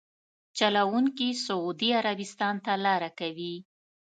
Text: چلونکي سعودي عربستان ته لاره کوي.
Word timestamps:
چلونکي 0.57 1.29
سعودي 1.45 1.89
عربستان 1.99 2.55
ته 2.65 2.73
لاره 2.85 3.09
کوي. 3.19 3.55